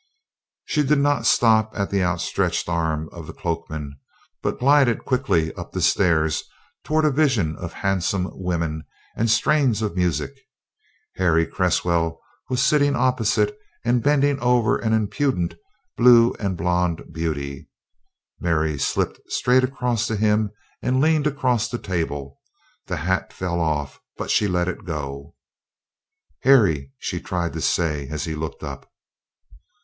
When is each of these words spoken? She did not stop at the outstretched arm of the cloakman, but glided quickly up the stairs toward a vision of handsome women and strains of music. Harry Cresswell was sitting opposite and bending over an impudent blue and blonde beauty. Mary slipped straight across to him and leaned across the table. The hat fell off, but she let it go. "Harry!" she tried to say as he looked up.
She 0.65 0.81
did 0.81 0.97
not 0.97 1.27
stop 1.27 1.69
at 1.75 1.91
the 1.91 2.01
outstretched 2.03 2.67
arm 2.67 3.07
of 3.11 3.27
the 3.27 3.33
cloakman, 3.33 3.99
but 4.41 4.57
glided 4.57 5.05
quickly 5.05 5.53
up 5.53 5.73
the 5.73 5.79
stairs 5.83 6.43
toward 6.83 7.05
a 7.05 7.11
vision 7.11 7.55
of 7.57 7.71
handsome 7.73 8.27
women 8.33 8.83
and 9.15 9.29
strains 9.29 9.83
of 9.83 9.95
music. 9.95 10.31
Harry 11.17 11.45
Cresswell 11.45 12.19
was 12.49 12.63
sitting 12.63 12.95
opposite 12.95 13.55
and 13.85 14.01
bending 14.01 14.39
over 14.39 14.75
an 14.79 14.91
impudent 14.91 15.53
blue 15.95 16.33
and 16.39 16.57
blonde 16.57 17.13
beauty. 17.13 17.69
Mary 18.39 18.79
slipped 18.79 19.19
straight 19.31 19.63
across 19.63 20.07
to 20.07 20.15
him 20.15 20.49
and 20.81 20.99
leaned 20.99 21.27
across 21.27 21.69
the 21.69 21.77
table. 21.77 22.39
The 22.87 22.97
hat 22.97 23.31
fell 23.31 23.59
off, 23.59 23.99
but 24.17 24.31
she 24.31 24.47
let 24.47 24.67
it 24.67 24.83
go. 24.83 25.35
"Harry!" 26.41 26.91
she 26.97 27.19
tried 27.21 27.53
to 27.53 27.61
say 27.61 28.07
as 28.09 28.23
he 28.25 28.33
looked 28.33 28.63
up. 28.63 28.91